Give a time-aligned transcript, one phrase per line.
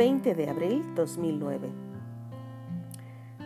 [0.00, 1.68] 20 de abril 2009.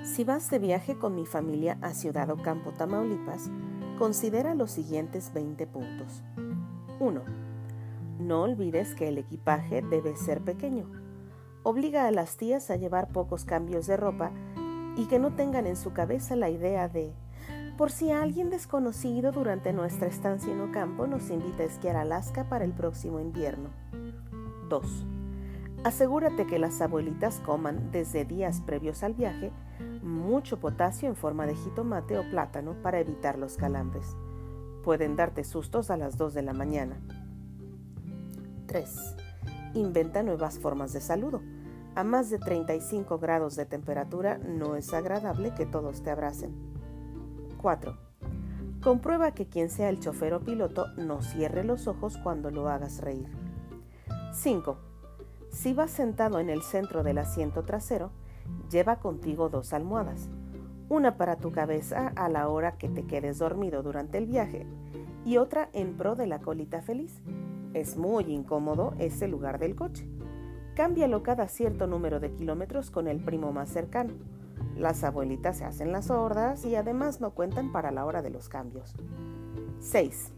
[0.05, 3.51] Si vas de viaje con mi familia a Ciudad Ocampo, Tamaulipas,
[3.99, 6.23] considera los siguientes 20 puntos.
[7.01, 7.23] 1.
[8.21, 10.89] No olvides que el equipaje debe ser pequeño.
[11.65, 14.31] Obliga a las tías a llevar pocos cambios de ropa
[14.97, 17.13] y que no tengan en su cabeza la idea de
[17.77, 22.65] por si alguien desconocido durante nuestra estancia en Ocampo nos invita a esquiar Alaska para
[22.65, 23.71] el próximo invierno.
[24.69, 25.14] 2.
[25.85, 29.53] Asegúrate que las abuelitas coman desde días previos al viaje
[30.03, 34.17] mucho potasio en forma de jitomate o plátano para evitar los calambres.
[34.83, 37.01] Pueden darte sustos a las 2 de la mañana.
[38.67, 39.17] 3.
[39.75, 41.43] Inventa nuevas formas de saludo.
[41.95, 46.55] A más de 35 grados de temperatura no es agradable que todos te abracen.
[47.59, 47.97] 4.
[48.83, 53.01] Comprueba que quien sea el chofer o piloto no cierre los ojos cuando lo hagas
[53.01, 53.29] reír.
[54.33, 54.94] 5.
[55.55, 58.11] Si vas sentado en el centro del asiento trasero,
[58.71, 60.29] lleva contigo dos almohadas,
[60.89, 64.67] una para tu cabeza a la hora que te quedes dormido durante el viaje
[65.25, 67.23] y otra en pro de la colita feliz.
[67.73, 70.09] Es muy incómodo ese lugar del coche.
[70.75, 74.13] Cámbialo cada cierto número de kilómetros con el primo más cercano
[74.77, 78.49] las abuelitas se hacen las sordas y además no cuentan para la hora de los
[78.49, 78.95] cambios.
[79.79, 80.33] 6.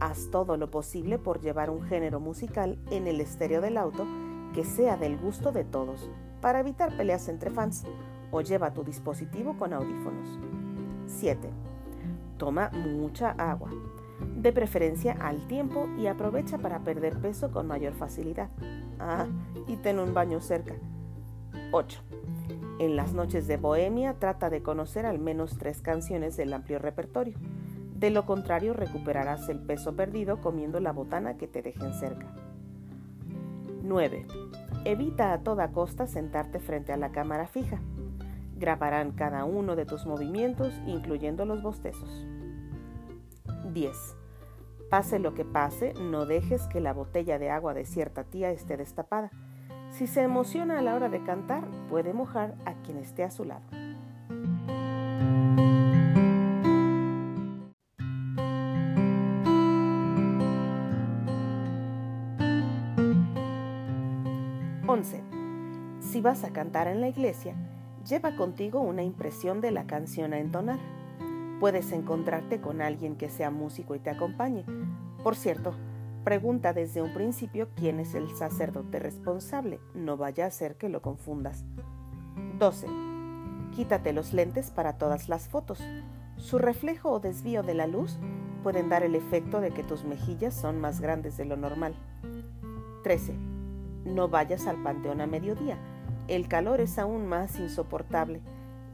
[0.00, 4.06] Haz todo lo posible por llevar un género musical en el estéreo del auto
[4.58, 7.84] que sea del gusto de todos, para evitar peleas entre fans,
[8.32, 10.36] o lleva tu dispositivo con audífonos.
[11.06, 11.48] 7.
[12.38, 13.70] Toma mucha agua,
[14.34, 18.48] de preferencia al tiempo y aprovecha para perder peso con mayor facilidad.
[18.98, 19.26] Ah,
[19.68, 20.74] y ten un baño cerca.
[21.70, 22.00] 8.
[22.80, 27.38] En las noches de Bohemia trata de conocer al menos tres canciones del amplio repertorio.
[27.94, 32.26] De lo contrario, recuperarás el peso perdido comiendo la botana que te dejen cerca.
[33.88, 34.26] 9.
[34.84, 37.80] Evita a toda costa sentarte frente a la cámara fija.
[38.56, 42.26] Grabarán cada uno de tus movimientos, incluyendo los bostezos.
[43.72, 44.16] 10.
[44.90, 48.76] Pase lo que pase, no dejes que la botella de agua de cierta tía esté
[48.76, 49.30] destapada
[49.90, 53.44] si se emociona a la hora de cantar, puede mojar a quien esté a su
[53.44, 53.77] lado.
[66.00, 67.54] Si vas a cantar en la iglesia,
[68.06, 70.78] lleva contigo una impresión de la canción a entonar.
[71.60, 74.64] Puedes encontrarte con alguien que sea músico y te acompañe.
[75.22, 75.74] Por cierto,
[76.28, 81.00] Pregunta desde un principio quién es el sacerdote responsable, no vaya a ser que lo
[81.00, 81.64] confundas.
[82.58, 82.86] 12.
[83.74, 85.82] Quítate los lentes para todas las fotos.
[86.36, 88.18] Su reflejo o desvío de la luz
[88.62, 91.94] pueden dar el efecto de que tus mejillas son más grandes de lo normal.
[93.04, 93.57] 13.
[94.08, 95.78] No vayas al panteón a mediodía.
[96.28, 98.40] El calor es aún más insoportable.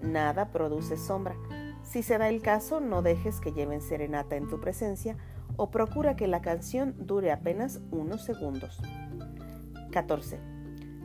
[0.02, 1.36] Nada produce sombra.
[1.82, 5.16] Si se da el caso, no dejes que lleven serenata en tu presencia
[5.56, 8.80] o procura que la canción dure apenas unos segundos.
[9.92, 10.40] 14.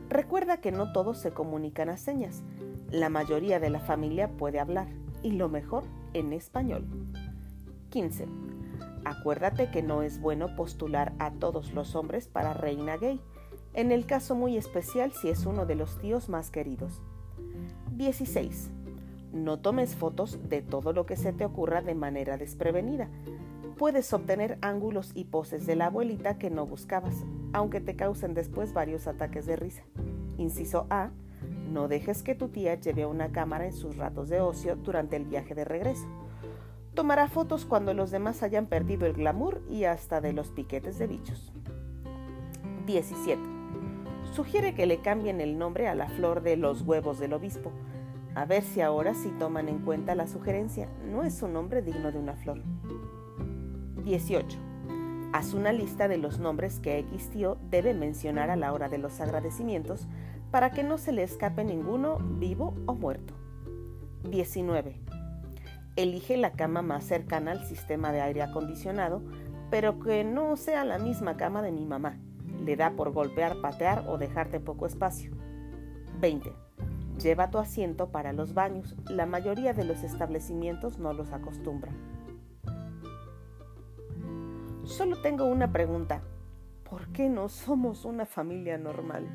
[0.08, 2.42] Recuerda que no todos se comunican a señas.
[2.90, 4.88] La mayoría de la familia puede hablar
[5.22, 5.84] y lo mejor
[6.14, 6.84] en español.
[7.90, 8.26] 15.
[9.04, 13.20] Acuérdate que no es bueno postular a todos los hombres para reina gay,
[13.74, 17.02] en el caso muy especial si es uno de los tíos más queridos.
[17.96, 18.70] 16.
[19.32, 23.08] No tomes fotos de todo lo que se te ocurra de manera desprevenida,
[23.80, 27.14] puedes obtener ángulos y poses de la abuelita que no buscabas,
[27.54, 29.84] aunque te causen después varios ataques de risa.
[30.36, 31.12] Inciso A.
[31.70, 35.24] No dejes que tu tía lleve una cámara en sus ratos de ocio durante el
[35.24, 36.06] viaje de regreso.
[36.92, 41.06] Tomará fotos cuando los demás hayan perdido el glamour y hasta de los piquetes de
[41.06, 41.50] bichos.
[42.84, 43.59] 17.
[44.30, 47.72] Sugiere que le cambien el nombre a la flor de los huevos del obispo.
[48.36, 50.88] A ver si ahora sí toman en cuenta la sugerencia.
[51.04, 52.62] No es un nombre digno de una flor.
[54.04, 54.58] 18.
[55.32, 58.98] Haz una lista de los nombres que X tío debe mencionar a la hora de
[58.98, 60.06] los agradecimientos
[60.52, 63.34] para que no se le escape ninguno vivo o muerto.
[64.28, 65.00] 19.
[65.96, 69.22] Elige la cama más cercana al sistema de aire acondicionado,
[69.70, 72.18] pero que no sea la misma cama de mi mamá.
[72.70, 75.32] Le da por golpear, patear o dejarte poco espacio.
[76.20, 76.52] 20.
[77.20, 78.94] Lleva tu asiento para los baños.
[79.08, 81.96] La mayoría de los establecimientos no los acostumbran.
[84.84, 86.22] Solo tengo una pregunta.
[86.88, 89.26] ¿Por qué no somos una familia normal?